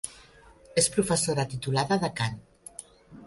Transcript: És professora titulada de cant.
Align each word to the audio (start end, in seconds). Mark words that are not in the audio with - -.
És 0.83 0.87
professora 0.95 1.45
titulada 1.53 1.99
de 2.05 2.09
cant. 2.21 2.39